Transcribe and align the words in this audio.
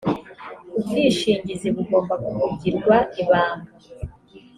ubwishingizi 0.77 1.67
bugomba 1.75 2.13
kugirwa 2.39 2.95
ibanga. 3.21 3.71